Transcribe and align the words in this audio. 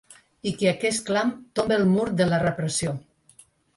I 0.51 0.53
que 0.61 0.69
aquest 0.69 1.03
clam 1.09 1.33
tombe 1.59 1.77
el 1.81 1.85
mur 1.91 2.07
de 2.23 2.27
la 2.31 2.41
repressió. 2.45 2.95